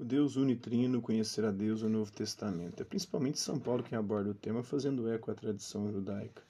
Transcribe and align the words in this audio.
O 0.00 0.04
Deus 0.04 0.36
unitrino, 0.36 1.02
conhecer 1.02 1.44
a 1.44 1.50
Deus 1.50 1.82
no 1.82 1.90
Novo 1.90 2.10
Testamento. 2.10 2.80
É 2.80 2.84
principalmente 2.84 3.38
São 3.38 3.58
Paulo 3.58 3.82
quem 3.82 3.98
aborda 3.98 4.30
o 4.30 4.34
tema, 4.34 4.62
fazendo 4.62 5.06
eco 5.12 5.30
à 5.30 5.34
tradição 5.34 5.92
judaica. 5.92 6.42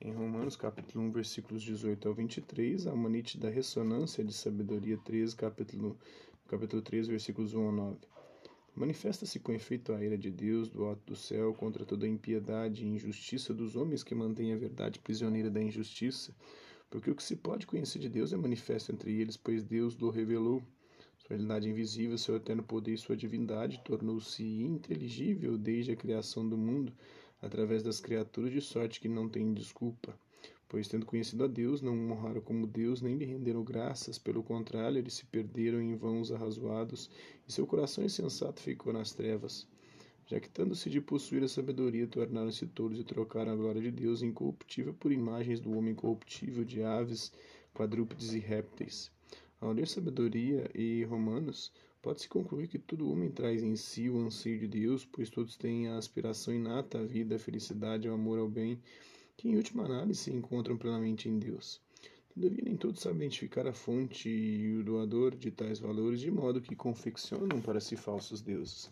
Em 0.00 0.12
Romanos, 0.12 0.56
capítulo 0.56 1.04
1, 1.04 1.12
versículos 1.12 1.62
18 1.62 2.08
ao 2.08 2.14
23, 2.14 2.84
há 2.88 2.92
uma 2.92 3.08
nítida 3.08 3.48
ressonância 3.48 4.24
de 4.24 4.32
sabedoria 4.32 4.98
13, 5.04 5.36
capítulo, 5.36 5.96
capítulo 6.48 6.82
3, 6.82 7.06
versículos 7.06 7.54
1 7.54 7.66
ao 7.66 7.70
9. 7.70 7.98
Manifesta-se 8.74 9.38
com 9.38 9.52
efeito 9.52 9.92
a 9.92 10.02
ira 10.02 10.18
de 10.18 10.32
Deus 10.32 10.68
do 10.68 10.84
alto 10.84 11.02
do 11.06 11.14
céu 11.14 11.54
contra 11.54 11.84
toda 11.84 12.06
a 12.06 12.08
impiedade 12.08 12.84
e 12.84 12.88
injustiça 12.88 13.54
dos 13.54 13.76
homens 13.76 14.02
que 14.02 14.16
mantêm 14.16 14.52
a 14.52 14.56
verdade 14.56 14.98
prisioneira 14.98 15.48
da 15.48 15.62
injustiça, 15.62 16.34
porque 16.90 17.12
o 17.12 17.14
que 17.14 17.22
se 17.22 17.36
pode 17.36 17.68
conhecer 17.68 18.00
de 18.00 18.08
Deus 18.08 18.32
é 18.32 18.36
manifesto 18.36 18.90
entre 18.90 19.12
eles, 19.12 19.36
pois 19.36 19.62
Deus 19.62 19.96
o 20.02 20.10
revelou. 20.10 20.60
Sua 21.26 21.34
realidade 21.34 21.68
invisível, 21.68 22.16
seu 22.16 22.36
eterno 22.36 22.62
poder 22.62 22.92
e 22.94 22.98
sua 22.98 23.16
divindade 23.16 23.82
tornou-se 23.84 24.44
inteligível 24.44 25.58
desde 25.58 25.90
a 25.90 25.96
criação 25.96 26.48
do 26.48 26.56
mundo, 26.56 26.92
através 27.42 27.82
das 27.82 27.98
criaturas, 27.98 28.52
de 28.52 28.60
sorte 28.60 29.00
que 29.00 29.08
não 29.08 29.28
tem 29.28 29.52
desculpa. 29.52 30.16
Pois, 30.68 30.86
tendo 30.86 31.04
conhecido 31.04 31.42
a 31.42 31.48
Deus, 31.48 31.82
não 31.82 31.98
o 31.98 32.12
honraram 32.12 32.40
como 32.40 32.64
Deus, 32.64 33.02
nem 33.02 33.16
lhe 33.16 33.24
renderam 33.24 33.64
graças, 33.64 34.20
pelo 34.20 34.40
contrário, 34.40 34.98
eles 34.98 35.14
se 35.14 35.26
perderam 35.26 35.82
em 35.82 35.96
vãos 35.96 36.30
arrazoados, 36.30 37.10
e 37.44 37.52
seu 37.52 37.66
coração 37.66 38.04
insensato 38.04 38.62
ficou 38.62 38.92
nas 38.92 39.12
trevas. 39.12 39.66
Jactando-se 40.28 40.88
de 40.88 41.00
possuir 41.00 41.42
a 41.42 41.48
sabedoria, 41.48 42.06
tornaram-se 42.06 42.68
tolos 42.68 43.00
e 43.00 43.04
trocaram 43.04 43.50
a 43.50 43.56
glória 43.56 43.82
de 43.82 43.90
Deus 43.90 44.22
incorruptível 44.22 44.94
por 44.94 45.10
imagens 45.10 45.58
do 45.58 45.76
homem 45.76 45.92
corruptível, 45.92 46.64
de 46.64 46.84
aves, 46.84 47.32
quadrúpedes 47.74 48.32
e 48.32 48.38
répteis. 48.38 49.10
Ao 49.66 49.72
ler 49.72 49.88
sabedoria 49.88 50.70
e 50.76 51.02
Romanos, 51.02 51.72
pode-se 52.00 52.28
concluir 52.28 52.68
que 52.68 52.78
todo 52.78 53.10
homem 53.10 53.32
traz 53.32 53.64
em 53.64 53.74
si 53.74 54.08
o 54.08 54.16
anseio 54.16 54.60
de 54.60 54.68
Deus, 54.68 55.04
pois 55.04 55.28
todos 55.28 55.56
têm 55.56 55.88
a 55.88 55.98
aspiração 55.98 56.54
inata 56.54 57.00
à 57.00 57.02
vida, 57.02 57.34
à 57.34 57.38
felicidade, 57.40 58.06
ao 58.06 58.14
amor 58.14 58.38
ao 58.38 58.48
bem, 58.48 58.80
que 59.36 59.48
em 59.48 59.56
última 59.56 59.84
análise 59.84 60.20
se 60.20 60.32
encontram 60.32 60.76
plenamente 60.76 61.28
em 61.28 61.36
Deus. 61.40 61.80
Todavia, 62.32 62.62
nem 62.64 62.76
todos 62.76 63.00
sabem 63.00 63.26
identificar 63.26 63.66
a 63.66 63.72
fonte 63.72 64.28
e 64.28 64.76
o 64.76 64.84
doador 64.84 65.34
de 65.34 65.50
tais 65.50 65.80
valores, 65.80 66.20
de 66.20 66.30
modo 66.30 66.60
que 66.60 66.76
confeccionam 66.76 67.60
para 67.60 67.80
si 67.80 67.96
falsos 67.96 68.40
deuses. 68.40 68.88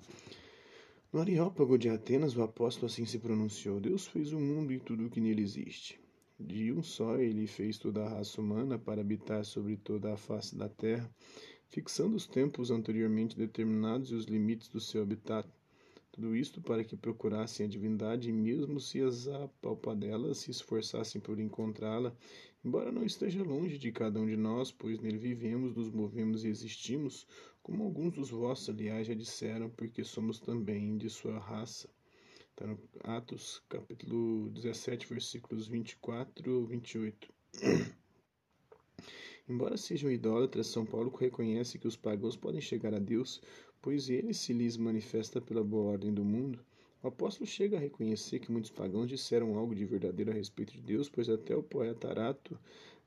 No 1.13 1.21
Areópago 1.21 1.79
de 1.79 1.89
Atenas, 1.89 2.37
o 2.37 2.43
apóstolo 2.43 2.87
assim 2.87 3.07
se 3.07 3.21
pronunciou: 3.21 3.79
Deus 3.79 4.09
fez 4.09 4.33
o 4.33 4.41
mundo 4.41 4.73
e 4.73 4.81
tudo 4.81 5.07
o 5.07 5.09
que 5.09 5.21
nele 5.21 5.41
existe. 5.41 6.01
De 6.39 6.73
um 6.73 6.83
só 6.83 7.17
ele 7.17 7.47
fez 7.47 7.79
toda 7.79 8.05
a 8.05 8.09
raça 8.09 8.41
humana 8.41 8.77
para 8.77 9.01
habitar 9.01 9.45
sobre 9.45 9.77
toda 9.77 10.13
a 10.13 10.17
face 10.17 10.57
da 10.57 10.69
terra, 10.69 11.09
fixando 11.69 12.17
os 12.17 12.27
tempos 12.27 12.73
anteriormente 12.73 13.37
determinados 13.37 14.11
e 14.11 14.15
os 14.17 14.25
limites 14.25 14.69
do 14.69 14.81
seu 14.81 15.03
habitat. 15.03 15.49
Tudo 16.11 16.35
isto 16.35 16.61
para 16.61 16.83
que 16.83 16.97
procurassem 16.97 17.67
a 17.67 17.69
divindade 17.69 18.31
e 18.31 18.33
mesmo 18.33 18.81
se 18.81 19.01
as 19.01 19.29
apalpadelas 19.29 20.39
se 20.39 20.51
esforçassem 20.51 21.21
por 21.21 21.39
encontrá-la, 21.39 22.13
embora 22.65 22.91
não 22.91 23.05
esteja 23.05 23.45
longe 23.45 23.79
de 23.79 23.93
cada 23.93 24.21
um 24.21 24.27
de 24.27 24.37
nós, 24.37 24.73
pois 24.73 24.99
nele 24.99 25.19
vivemos, 25.19 25.73
nos 25.77 25.89
movemos 25.89 26.45
e 26.45 26.49
existimos, 26.49 27.29
como 27.63 27.85
alguns 27.85 28.13
dos 28.13 28.31
vossos, 28.31 28.69
aliás, 28.69 29.07
já 29.07 29.15
disseram, 29.15 29.71
porque 29.71 30.03
somos 30.03 30.41
também 30.41 30.97
de 30.97 31.09
sua 31.09 31.39
raça. 31.39 31.89
Está 32.57 32.69
no 32.69 32.79
Atos, 33.03 33.61
capítulo 33.69 34.49
17, 34.51 35.09
versículos 35.09 35.67
24 35.67 36.55
ou 36.55 36.65
28. 36.65 37.29
Embora 39.49 39.77
sejam 39.77 40.09
idólatras, 40.09 40.69
São 40.69 40.87
Paulo 40.87 41.11
reconhece 41.17 41.81
que 41.81 41.89
os 41.89 41.97
pagãos 41.97 42.37
podem 42.37 42.61
chegar 42.61 42.95
a 42.95 43.01
Deus, 43.01 43.43
pois 43.83 44.09
ele 44.09 44.33
se 44.33 44.53
lhes 44.53 44.77
manifesta 44.77 45.41
pela 45.41 45.65
boa 45.65 45.91
ordem 45.91 46.15
do 46.15 46.25
mundo. 46.25 46.65
O 47.03 47.09
apóstolo 47.09 47.45
chega 47.45 47.77
a 47.77 47.81
reconhecer 47.81 48.39
que 48.39 48.53
muitos 48.53 48.71
pagãos 48.71 49.09
disseram 49.09 49.59
algo 49.59 49.75
de 49.75 49.85
verdadeiro 49.85 50.31
a 50.31 50.35
respeito 50.35 50.75
de 50.75 50.81
Deus, 50.81 51.09
pois 51.09 51.29
até 51.29 51.57
o 51.57 51.63
poeta 51.63 52.09
Arato 52.09 52.57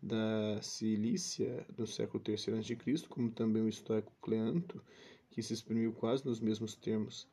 da 0.04 0.62
Cilícia, 0.62 1.66
no 1.78 1.88
século 1.88 2.22
III 2.28 2.60
a.C., 2.60 3.08
como 3.08 3.32
também 3.32 3.64
o 3.64 3.70
estoico 3.70 4.12
Cleanto, 4.22 4.84
que 5.32 5.42
se 5.42 5.54
exprimiu 5.54 5.94
quase 5.94 6.26
nos 6.26 6.42
mesmos 6.42 6.76
termos. 6.76 7.26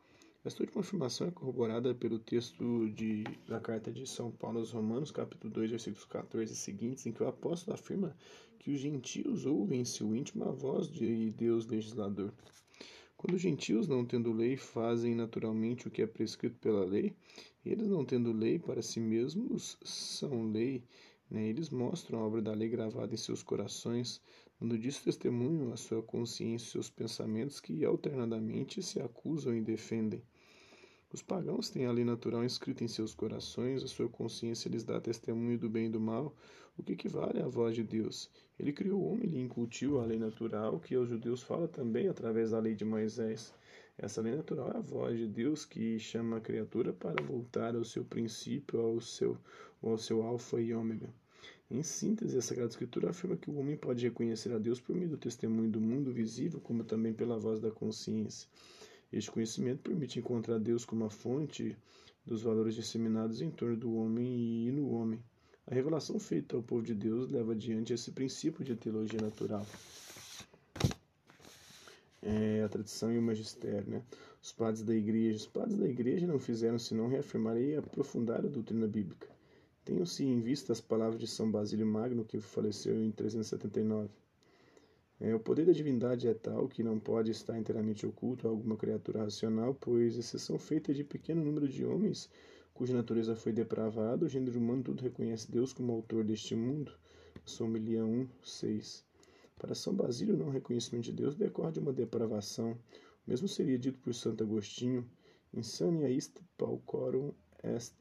Esta 0.47 0.63
última 0.63 0.83
afirmação 0.83 1.27
é 1.27 1.31
corroborada 1.31 1.95
pelo 1.95 2.19
texto 2.19 2.91
de, 2.91 3.25
da 3.49 3.59
carta 3.59 3.91
de 3.91 4.07
São 4.07 4.31
Paulo 4.31 4.59
aos 4.59 4.73
Romanos, 4.73 5.11
capítulo 5.11 5.51
2, 5.51 5.71
versículos 5.71 6.05
14 6.05 6.53
e 6.53 6.55
seguintes, 6.55 7.07
em 7.07 7.13
que 7.13 7.23
o 7.23 7.27
apóstolo 7.27 7.73
afirma 7.73 8.15
que 8.59 8.71
os 8.71 8.79
gentios 8.79 9.47
ouvem 9.47 9.81
em 9.81 9.85
seu 9.87 10.15
íntimo 10.15 10.45
a 10.45 10.53
voz 10.53 10.91
de 10.91 11.31
Deus 11.31 11.67
legislador. 11.67 12.31
Quando 13.17 13.37
os 13.37 13.41
gentios, 13.41 13.89
não 13.89 14.05
tendo 14.05 14.35
lei, 14.35 14.55
fazem 14.55 15.15
naturalmente 15.15 15.89
o 15.89 15.91
que 15.91 16.03
é 16.03 16.07
prescrito 16.07 16.59
pela 16.59 16.85
lei, 16.85 17.17
eles, 17.65 17.89
não 17.89 18.05
tendo 18.05 18.31
lei 18.31 18.59
para 18.59 18.83
si 18.83 19.01
mesmos, 19.01 19.79
são 19.83 20.51
lei. 20.51 20.85
Né? 21.31 21.49
Eles 21.49 21.71
mostram 21.71 22.19
a 22.19 22.27
obra 22.27 22.43
da 22.43 22.53
lei 22.53 22.69
gravada 22.69 23.15
em 23.15 23.17
seus 23.17 23.43
corações, 23.43 24.21
dando 24.61 24.79
disso 24.79 25.05
testemunho 25.05 25.73
à 25.73 25.77
sua 25.79 26.03
consciência 26.03 26.67
e 26.67 26.71
seus 26.73 26.91
pensamentos 26.91 27.61
que 27.61 27.83
alternadamente 27.83 28.83
se 28.83 29.01
acusam 29.01 29.57
e 29.57 29.63
defendem. 29.63 30.23
Os 31.15 31.23
pagãos 31.23 31.71
têm 31.71 31.87
a 31.87 31.93
lei 31.93 32.05
natural 32.05 32.45
inscrita 32.45 32.83
em 32.83 32.89
seus 32.89 33.15
corações, 33.15 33.85
a 33.85 33.87
sua 33.87 34.09
consciência 34.09 34.69
lhes 34.69 34.83
dá 34.83 35.01
testemunho 35.01 35.57
do 35.57 35.71
bem 35.71 35.87
e 35.87 35.89
do 35.89 36.01
mal, 36.01 36.35
o 36.77 36.83
que 36.83 36.95
equivale 36.95 37.41
à 37.41 37.47
voz 37.47 37.77
de 37.77 37.85
Deus. 37.85 38.29
Ele 38.59 38.73
criou 38.73 39.01
o 39.01 39.13
homem 39.13 39.27
e 39.27 39.29
lhe 39.29 39.41
incutiu 39.41 40.01
a 40.01 40.05
lei 40.05 40.19
natural, 40.19 40.81
que 40.81 40.93
aos 40.97 41.09
judeus 41.09 41.41
fala 41.41 41.69
também 41.69 42.09
através 42.09 42.51
da 42.51 42.59
lei 42.59 42.75
de 42.75 42.85
Moisés. 42.85 43.55
Essa 43.97 44.21
lei 44.21 44.35
natural 44.35 44.73
é 44.73 44.77
a 44.77 44.81
voz 44.81 45.17
de 45.17 45.29
Deus 45.29 45.65
que 45.65 46.01
chama 46.01 46.39
a 46.39 46.41
criatura 46.41 46.93
para 46.93 47.23
voltar 47.23 47.77
ao 47.77 47.85
seu 47.85 48.05
princípio, 48.05 48.81
ao 48.81 49.01
seu, 49.01 49.39
ao 49.81 49.97
seu 49.97 50.21
alfa 50.21 50.61
e 50.61 50.75
ômega. 50.75 51.09
Em 51.71 51.85
síntese, 51.85 52.37
a 52.37 52.43
Sagrada 52.43 52.71
Escritura 52.71 53.11
afirma 53.11 53.37
que 53.37 53.53
o 53.53 53.57
homem 53.57 53.77
pode 53.77 54.05
reconhecer 54.05 54.53
a 54.53 54.59
Deus 54.59 54.81
por 54.81 54.97
meio 54.97 55.11
do 55.11 55.17
testemunho 55.17 55.71
do 55.71 55.81
mundo 55.81 56.13
visível, 56.13 56.59
como 56.59 56.83
também 56.83 57.15
pela 57.15 57.39
voz 57.39 57.61
da 57.61 57.71
consciência. 57.71 58.49
Este 59.17 59.31
conhecimento 59.31 59.81
permite 59.81 60.19
encontrar 60.19 60.59
Deus 60.59 60.85
como 60.85 61.05
a 61.05 61.09
fonte 61.09 61.77
dos 62.27 62.43
valores 62.43 62.75
disseminados 62.75 63.41
em 63.41 63.49
torno 63.49 63.77
do 63.77 63.95
homem 63.95 64.67
e 64.67 64.73
no 64.73 64.91
homem. 64.91 65.23
A 65.69 65.73
revelação 65.73 66.19
feita 66.19 66.57
ao 66.57 66.63
povo 66.65 66.83
de 66.83 66.97
Deus 66.97 67.31
leva 67.31 67.53
adiante 67.53 67.93
esse 67.93 68.11
princípio 68.11 68.65
de 68.65 68.75
teologia 68.75 69.21
natural. 69.21 69.65
É, 72.21 72.65
a 72.65 72.69
tradição 72.69 73.13
e 73.13 73.19
o 73.19 73.23
magistério, 73.23 73.89
né? 73.89 74.03
Os 74.43 74.51
padres 74.51 74.83
da 74.83 74.97
igreja, 74.97 75.37
os 75.37 75.47
padres 75.47 75.79
da 75.79 75.89
igreja 75.89 76.27
não 76.27 76.41
fizeram 76.41 76.79
senão 76.81 77.07
reafirmar 77.07 77.57
e 77.57 77.77
aprofundar 77.77 78.41
a 78.41 78.49
doutrina 78.49 78.89
bíblica. 78.89 79.29
Tenham-se 79.85 80.25
em 80.25 80.41
vista 80.41 80.73
as 80.73 80.81
palavras 80.81 81.21
de 81.21 81.29
São 81.29 81.49
Basílio 81.49 81.87
Magno, 81.87 82.25
que 82.25 82.41
faleceu 82.41 83.01
em 83.01 83.13
379. 83.13 84.11
É, 85.21 85.35
o 85.35 85.41
poder 85.41 85.67
da 85.67 85.73
divindade 85.73 86.29
é 86.29 86.35
tal 86.35 86.69
que 86.69 86.83
não 86.83 86.99
pode 86.99 87.31
estar 87.31 87.59
inteiramente 87.59 88.07
oculto 88.07 88.47
a 88.47 88.51
alguma 88.51 88.77
criatura 88.77 89.25
racional, 89.25 89.75
pois 89.75 90.17
exceção 90.17 90.59
feita 90.59 90.93
de 90.93 91.05
pequeno 91.05 91.45
número 91.45 91.69
de 91.69 91.85
homens 91.85 92.29
cuja 92.75 92.93
natureza 92.93 93.37
foi 93.37 93.53
depravada, 93.53 94.27
o 94.27 94.29
gênero 94.29 94.59
humano 94.59 94.83
tudo 94.83 95.01
reconhece 95.01 95.51
Deus 95.51 95.73
como 95.73 95.93
autor 95.93 96.25
deste 96.25 96.57
mundo. 96.57 96.93
Somelia 97.45 98.05
1, 98.05 98.29
6. 98.43 99.05
Para 99.57 99.77
São 99.77 99.95
Basílio, 99.95 100.37
não 100.37 100.51
reconhecimento 100.51 101.05
de 101.05 101.13
Deus 101.13 101.37
decorre 101.37 101.71
de 101.71 101.79
uma 101.79 101.93
depravação. 101.93 102.73
O 102.73 103.31
mesmo 103.31 103.47
seria 103.47 103.79
dito 103.79 103.99
por 104.01 104.13
Santo 104.13 104.43
Agostinho: 104.43 105.09
Insania 105.53 106.11
ist 106.11 106.41
paucorum 106.59 107.33
est. 107.63 107.95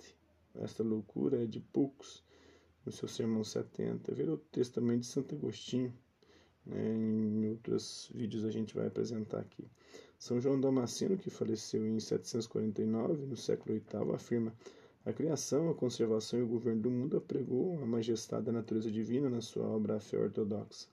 Esta 0.55 0.83
loucura 0.83 1.43
é 1.43 1.45
de 1.45 1.59
poucos, 1.59 2.23
no 2.83 2.91
seu 2.91 3.07
sermão 3.07 3.43
70. 3.43 4.11
Ver 4.15 4.29
o 4.29 4.37
texto 4.37 4.73
também 4.73 4.99
de 4.99 5.05
Santo 5.05 5.35
Agostinho. 5.35 5.93
Né, 6.65 6.93
em 6.95 7.49
outros 7.49 8.09
vídeos 8.13 8.45
a 8.45 8.51
gente 8.51 8.73
vai 8.73 8.87
apresentar 8.87 9.39
aqui. 9.39 9.65
São 10.17 10.39
João 10.39 10.59
Damasceno, 10.59 11.17
que 11.17 11.29
faleceu 11.29 11.85
em 11.85 11.99
749, 11.99 13.25
no 13.25 13.35
século 13.35 13.75
VIII, 13.75 14.15
afirma: 14.15 14.53
a 15.05 15.11
criação, 15.11 15.69
a 15.69 15.75
conservação 15.75 16.39
e 16.39 16.43
o 16.43 16.47
governo 16.47 16.81
do 16.81 16.89
mundo 16.89 17.17
apregou 17.17 17.77
a 17.83 17.85
majestade 17.85 18.45
da 18.45 18.53
natureza 18.53 18.89
divina 18.89 19.29
na 19.29 19.41
sua 19.41 19.67
obra 19.67 19.97
A 19.97 19.99
Fé 19.99 20.17
Ortodoxa. 20.17 20.87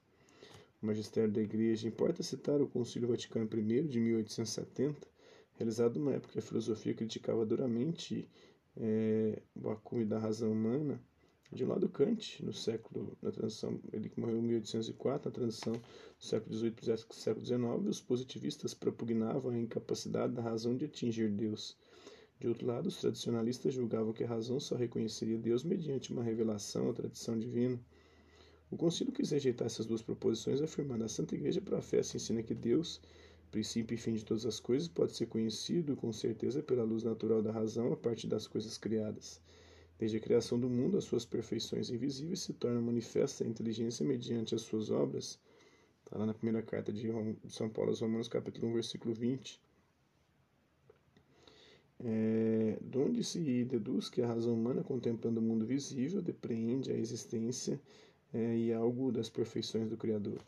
O 0.82 0.86
magistério 0.86 1.30
da 1.30 1.40
Igreja 1.40 1.86
importa 1.86 2.22
citar 2.22 2.60
o 2.60 2.66
Concílio 2.66 3.06
Vaticano 3.06 3.48
I 3.52 3.82
de 3.82 4.00
1870, 4.00 5.06
realizado 5.52 6.00
numa 6.00 6.14
época 6.14 6.32
que 6.32 6.38
a 6.40 6.42
filosofia 6.42 6.92
criticava 6.92 7.46
duramente 7.46 8.28
é, 8.76 9.40
o 9.54 9.70
acúmulo 9.70 10.08
da 10.08 10.18
razão 10.18 10.50
humana 10.50 11.00
de 11.52 11.64
lado 11.64 11.88
Kant, 11.88 12.44
no 12.44 12.52
século, 12.52 13.16
na 13.20 13.32
transição, 13.32 13.80
ele 13.92 14.10
morreu 14.16 14.38
em 14.38 14.42
1804, 14.42 15.30
na 15.30 15.34
transição 15.34 15.72
do 15.72 16.24
século 16.24 16.54
XVIII 16.54 16.72
para 16.72 16.94
o 17.10 17.14
século 17.14 17.44
XIX, 17.44 17.88
os 17.88 18.00
positivistas 18.00 18.72
propugnavam 18.72 19.50
a 19.50 19.58
incapacidade 19.58 20.32
da 20.32 20.42
razão 20.42 20.76
de 20.76 20.84
atingir 20.84 21.28
Deus. 21.28 21.76
De 22.38 22.46
outro 22.46 22.66
lado, 22.66 22.86
os 22.86 23.00
tradicionalistas 23.00 23.74
julgavam 23.74 24.12
que 24.12 24.24
a 24.24 24.28
razão 24.28 24.60
só 24.60 24.76
reconheceria 24.76 25.36
Deus 25.36 25.64
mediante 25.64 26.12
uma 26.12 26.22
revelação 26.22 26.86
ou 26.86 26.94
tradição 26.94 27.38
divina. 27.38 27.78
O 28.70 28.76
concílio 28.76 29.12
quis 29.12 29.30
rejeitar 29.30 29.66
essas 29.66 29.86
duas 29.86 30.02
proposições, 30.02 30.62
afirmando 30.62 31.04
a 31.04 31.08
Santa 31.08 31.34
Igreja 31.34 31.60
professa 31.60 32.16
e 32.16 32.18
ensina 32.18 32.42
que 32.42 32.54
Deus 32.54 33.00
princípio 33.50 33.94
e 33.94 33.98
fim 33.98 34.14
de 34.14 34.24
todas 34.24 34.46
as 34.46 34.60
coisas 34.60 34.86
pode 34.86 35.16
ser 35.16 35.26
conhecido 35.26 35.96
com 35.96 36.12
certeza 36.12 36.62
pela 36.62 36.84
luz 36.84 37.02
natural 37.02 37.42
da 37.42 37.50
razão 37.50 37.92
a 37.92 37.96
partir 37.96 38.28
das 38.28 38.46
coisas 38.46 38.78
criadas. 38.78 39.40
Desde 40.00 40.16
a 40.16 40.20
criação 40.20 40.58
do 40.58 40.66
mundo, 40.66 40.96
as 40.96 41.04
suas 41.04 41.26
perfeições 41.26 41.90
invisíveis 41.90 42.40
se 42.40 42.54
tornam 42.54 42.80
manifestas 42.80 43.46
a 43.46 43.50
inteligência 43.50 44.02
mediante 44.02 44.54
as 44.54 44.62
suas 44.62 44.90
obras. 44.90 45.38
Está 46.02 46.16
lá 46.16 46.24
na 46.24 46.32
primeira 46.32 46.62
carta 46.62 46.90
de 46.90 47.06
São 47.50 47.68
Paulo 47.68 47.90
aos 47.90 48.00
Romanos, 48.00 48.26
capítulo 48.26 48.68
1, 48.68 48.72
versículo 48.72 49.12
20. 49.12 49.60
É, 52.02 52.78
de 52.80 52.96
onde 52.96 53.22
se 53.22 53.62
deduz 53.66 54.08
que 54.08 54.22
a 54.22 54.26
razão 54.26 54.54
humana, 54.54 54.82
contemplando 54.82 55.38
o 55.38 55.42
mundo 55.42 55.66
visível, 55.66 56.22
depreende 56.22 56.90
a 56.90 56.96
existência 56.96 57.78
é, 58.32 58.56
e 58.56 58.72
algo 58.72 59.12
das 59.12 59.28
perfeições 59.28 59.86
do 59.86 59.98
Criador. 59.98 60.42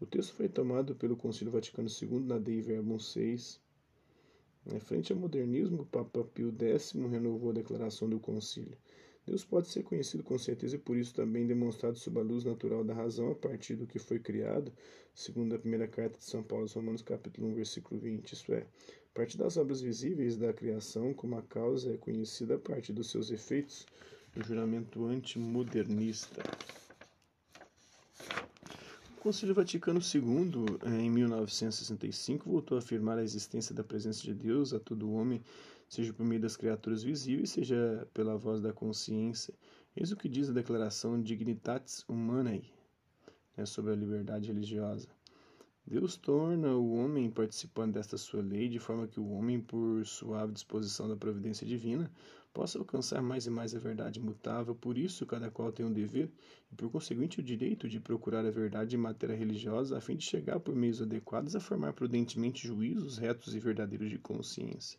O 0.00 0.06
texto 0.06 0.32
foi 0.32 0.48
tomado 0.48 0.94
pelo 0.94 1.14
Concílio 1.14 1.52
Vaticano 1.52 1.90
II 1.90 2.20
na 2.20 2.38
Dei 2.38 2.62
Verbum 2.62 2.98
6. 2.98 3.60
Frente 4.80 5.12
ao 5.12 5.18
modernismo, 5.18 5.82
o 5.82 5.86
Papa 5.86 6.24
Pio 6.24 6.54
X 6.58 6.92
renovou 7.10 7.50
a 7.50 7.54
declaração 7.54 8.08
do 8.08 8.18
concílio. 8.18 8.76
Deus 9.26 9.44
pode 9.44 9.68
ser 9.68 9.82
conhecido 9.82 10.22
com 10.22 10.38
certeza 10.38 10.76
e 10.76 10.78
por 10.78 10.96
isso 10.96 11.14
também 11.14 11.46
demonstrado 11.46 11.96
sob 11.96 12.20
a 12.20 12.22
luz 12.22 12.44
natural 12.44 12.84
da 12.84 12.92
razão 12.92 13.30
a 13.30 13.34
partir 13.34 13.74
do 13.74 13.86
que 13.86 13.98
foi 13.98 14.18
criado, 14.18 14.70
segundo 15.14 15.54
a 15.54 15.58
primeira 15.58 15.88
carta 15.88 16.18
de 16.18 16.24
São 16.24 16.42
Paulo 16.42 16.64
aos 16.64 16.74
Romanos, 16.74 17.00
capítulo 17.00 17.48
1, 17.48 17.54
versículo 17.54 18.00
20, 18.00 18.32
isto 18.32 18.52
é, 18.52 18.58
a 18.60 19.14
partir 19.14 19.38
das 19.38 19.56
obras 19.56 19.80
visíveis 19.80 20.36
da 20.36 20.52
criação, 20.52 21.14
como 21.14 21.36
a 21.36 21.42
causa 21.42 21.94
é 21.94 21.96
conhecida 21.96 22.56
a 22.56 22.58
partir 22.58 22.92
dos 22.92 23.10
seus 23.10 23.30
efeitos, 23.30 23.86
o 24.36 24.42
juramento 24.42 25.06
antimodernista. 25.06 26.42
Concílio 29.24 29.54
Vaticano 29.54 30.00
II, 30.00 31.00
em 31.00 31.08
1965, 31.08 32.46
voltou 32.46 32.76
a 32.76 32.78
afirmar 32.78 33.16
a 33.16 33.22
existência 33.22 33.74
da 33.74 33.82
presença 33.82 34.22
de 34.22 34.34
Deus 34.34 34.74
a 34.74 34.78
todo 34.78 35.10
homem 35.10 35.40
seja 35.88 36.12
por 36.12 36.26
meio 36.26 36.42
das 36.42 36.58
criaturas 36.58 37.02
visíveis, 37.02 37.48
seja 37.48 38.06
pela 38.12 38.36
voz 38.36 38.60
da 38.60 38.70
consciência. 38.70 39.54
Eis 39.96 40.12
o 40.12 40.16
que 40.16 40.28
diz 40.28 40.50
a 40.50 40.52
declaração 40.52 41.22
Dignitatis 41.22 42.04
Humanae 42.06 42.70
né, 43.56 43.64
sobre 43.64 43.92
a 43.92 43.96
liberdade 43.96 44.48
religiosa. 44.48 45.08
Deus 45.86 46.18
torna 46.18 46.74
o 46.74 46.94
homem 46.94 47.30
participante 47.30 47.94
desta 47.94 48.18
sua 48.18 48.42
lei, 48.42 48.68
de 48.68 48.78
forma 48.78 49.08
que 49.08 49.20
o 49.20 49.30
homem, 49.30 49.58
por 49.58 50.04
suave 50.04 50.52
disposição 50.52 51.08
da 51.08 51.16
providência 51.16 51.66
divina, 51.66 52.10
possa 52.54 52.78
alcançar 52.78 53.20
mais 53.20 53.46
e 53.46 53.50
mais 53.50 53.74
a 53.74 53.78
verdade 53.80 54.20
imutável. 54.20 54.76
Por 54.76 54.96
isso, 54.96 55.26
cada 55.26 55.50
qual 55.50 55.72
tem 55.72 55.84
um 55.84 55.92
dever 55.92 56.30
e, 56.72 56.74
por 56.76 56.88
conseguinte, 56.88 57.40
o 57.40 57.42
direito 57.42 57.88
de 57.88 57.98
procurar 57.98 58.46
a 58.46 58.50
verdade 58.50 58.94
em 58.94 58.98
matéria 58.98 59.34
religiosa, 59.34 59.98
a 59.98 60.00
fim 60.00 60.16
de 60.16 60.24
chegar, 60.24 60.60
por 60.60 60.74
meios 60.74 61.02
adequados, 61.02 61.56
a 61.56 61.60
formar 61.60 61.92
prudentemente 61.92 62.66
juízos 62.66 63.18
retos 63.18 63.56
e 63.56 63.58
verdadeiros 63.58 64.08
de 64.08 64.18
consciência. 64.18 64.98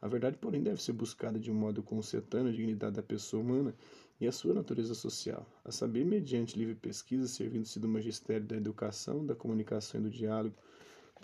A 0.00 0.06
verdade, 0.06 0.38
porém, 0.38 0.62
deve 0.62 0.80
ser 0.80 0.92
buscada 0.92 1.38
de 1.38 1.50
um 1.50 1.54
modo 1.54 1.82
consertando 1.82 2.48
a 2.48 2.52
dignidade 2.52 2.94
da 2.94 3.02
pessoa 3.02 3.42
humana 3.42 3.74
e 4.20 4.26
a 4.28 4.32
sua 4.32 4.54
natureza 4.54 4.94
social, 4.94 5.44
a 5.64 5.72
saber, 5.72 6.04
mediante 6.04 6.56
livre 6.56 6.76
pesquisa, 6.76 7.26
servindo-se 7.26 7.80
do 7.80 7.88
magistério 7.88 8.46
da 8.46 8.56
educação, 8.56 9.26
da 9.26 9.34
comunicação 9.34 10.00
e 10.00 10.04
do 10.04 10.10
diálogo. 10.10 10.54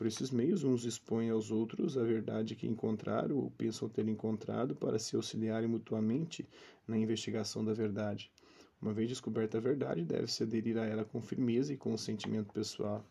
Por 0.01 0.07
esses 0.07 0.31
meios, 0.31 0.65
uns 0.65 0.87
expõem 0.87 1.29
aos 1.29 1.51
outros 1.51 1.99
a 1.99 2.03
verdade 2.03 2.57
que 2.57 2.67
encontraram 2.67 3.37
ou 3.37 3.51
pensam 3.51 3.87
ter 3.87 4.09
encontrado 4.09 4.75
para 4.75 4.99
se 4.99 5.15
auxiliarem 5.15 5.69
mutuamente 5.69 6.49
na 6.89 6.97
investigação 6.97 7.63
da 7.63 7.75
verdade. 7.75 8.33
Uma 8.81 8.95
vez 8.95 9.11
descoberta 9.11 9.59
a 9.59 9.61
verdade, 9.61 10.03
deve-se 10.03 10.43
aderir 10.43 10.79
a 10.79 10.87
ela 10.87 11.05
com 11.05 11.21
firmeza 11.21 11.75
e 11.75 11.77
com 11.77 11.95
sentimento 11.99 12.51
pessoal. 12.51 13.05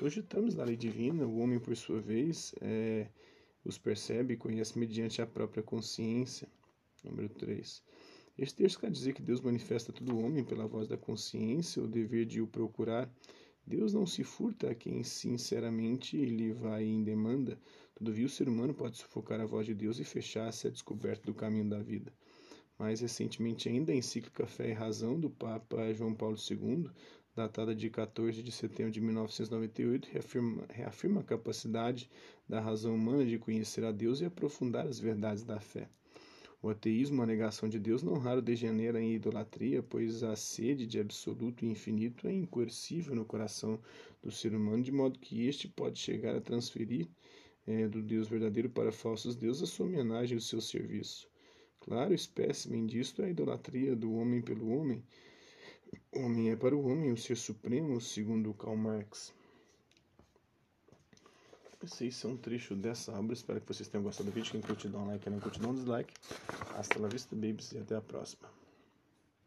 Hoje 0.00 0.20
estamos 0.20 0.54
na 0.54 0.62
lei 0.62 0.76
divina, 0.76 1.26
o 1.26 1.38
homem, 1.38 1.58
por 1.58 1.76
sua 1.76 2.00
vez, 2.00 2.54
é 2.60 3.08
os 3.64 3.76
percebe 3.76 4.34
e 4.34 4.36
conhece 4.36 4.78
mediante 4.78 5.20
a 5.20 5.26
própria 5.26 5.60
consciência. 5.64 6.46
Número 7.02 7.30
3. 7.30 7.82
Este 8.38 8.54
texto 8.54 8.78
quer 8.78 8.92
dizer 8.92 9.12
que 9.12 9.22
Deus 9.22 9.40
manifesta 9.40 9.90
a 9.90 9.94
todo 9.94 10.16
homem 10.16 10.44
pela 10.44 10.68
voz 10.68 10.86
da 10.86 10.96
consciência 10.96 11.82
o 11.82 11.88
dever 11.88 12.26
de 12.26 12.40
o 12.40 12.46
procurar. 12.46 13.12
Deus 13.68 13.92
não 13.92 14.06
se 14.06 14.24
furta 14.24 14.70
a 14.70 14.74
quem 14.74 15.04
sinceramente 15.04 16.16
lhe 16.16 16.52
vai 16.52 16.84
em 16.84 17.04
demanda. 17.04 17.60
Todavia, 17.94 18.24
o 18.24 18.30
ser 18.30 18.48
humano 18.48 18.72
pode 18.72 18.96
sufocar 18.96 19.38
a 19.42 19.44
voz 19.44 19.66
de 19.66 19.74
Deus 19.74 19.98
e 19.98 20.04
fechar-se 20.04 20.66
à 20.66 20.70
descoberta 20.70 21.26
do 21.26 21.34
caminho 21.34 21.68
da 21.68 21.78
vida. 21.78 22.10
Mais 22.78 23.02
recentemente 23.02 23.68
ainda, 23.68 23.92
a 23.92 23.94
encíclica 23.94 24.46
Fé 24.46 24.70
e 24.70 24.72
Razão 24.72 25.20
do 25.20 25.28
Papa 25.28 25.92
João 25.92 26.14
Paulo 26.14 26.38
II 26.50 26.90
datada 27.36 27.74
de 27.74 27.90
14 27.90 28.42
de 28.42 28.50
setembro 28.50 28.90
de 28.90 29.00
1998, 29.00 30.08
reafirma, 30.10 30.64
reafirma 30.70 31.20
a 31.20 31.24
capacidade 31.24 32.10
da 32.48 32.58
razão 32.58 32.94
humana 32.94 33.24
de 33.24 33.38
conhecer 33.38 33.84
a 33.84 33.92
Deus 33.92 34.20
e 34.20 34.24
aprofundar 34.24 34.86
as 34.86 34.98
verdades 34.98 35.44
da 35.44 35.60
fé. 35.60 35.88
O 36.60 36.68
ateísmo, 36.68 37.22
a 37.22 37.26
negação 37.26 37.68
de 37.68 37.78
Deus, 37.78 38.02
não 38.02 38.18
raro 38.18 38.42
degenera 38.42 39.00
em 39.00 39.14
idolatria, 39.14 39.80
pois 39.80 40.24
a 40.24 40.34
sede 40.34 40.86
de 40.86 40.98
absoluto 40.98 41.64
e 41.64 41.68
infinito 41.68 42.26
é 42.26 42.32
incoercível 42.32 43.14
no 43.14 43.24
coração 43.24 43.80
do 44.20 44.32
ser 44.32 44.52
humano, 44.54 44.82
de 44.82 44.90
modo 44.90 45.20
que 45.20 45.46
este 45.46 45.68
pode 45.68 46.00
chegar 46.00 46.34
a 46.34 46.40
transferir 46.40 47.06
é, 47.64 47.86
do 47.86 48.02
Deus 48.02 48.26
verdadeiro 48.26 48.68
para 48.68 48.90
falsos 48.90 49.36
deuses 49.36 49.62
a 49.62 49.66
sua 49.66 49.86
homenagem 49.86 50.34
e 50.34 50.38
o 50.38 50.42
seu 50.42 50.60
serviço. 50.60 51.30
Claro, 51.78 52.12
espécimen 52.12 52.86
disto 52.86 53.22
é 53.22 53.26
a 53.26 53.30
idolatria 53.30 53.94
do 53.94 54.12
homem 54.14 54.42
pelo 54.42 54.68
homem, 54.70 55.00
o 56.12 56.20
homem 56.20 56.50
é 56.50 56.56
para 56.56 56.76
o 56.76 56.86
homem 56.86 57.12
o 57.12 57.16
ser 57.16 57.36
supremo, 57.36 58.00
segundo 58.00 58.52
Karl 58.52 58.76
Marx. 58.76 59.32
Esse 61.82 62.26
é 62.26 62.28
um 62.28 62.36
trecho 62.36 62.74
dessa 62.74 63.12
obra. 63.12 63.32
Espero 63.32 63.60
que 63.60 63.68
vocês 63.68 63.88
tenham 63.88 64.02
gostado 64.02 64.28
do 64.30 64.34
vídeo. 64.34 64.50
Quem 64.50 64.60
curtiu, 64.60 64.90
dá 64.90 64.98
um 64.98 65.06
like. 65.06 65.22
Quem 65.22 65.32
não 65.32 65.40
curtiu, 65.40 65.62
dá 65.62 65.68
um 65.68 65.74
dislike. 65.74 66.12
Hasta 66.76 66.98
la 66.98 67.08
vista, 67.08 67.36
babies. 67.36 67.72
E 67.72 67.78
até 67.78 67.94
a 67.94 68.00
próxima. 68.00 68.57